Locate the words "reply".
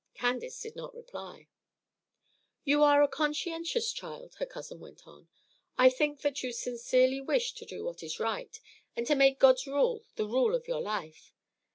0.95-1.47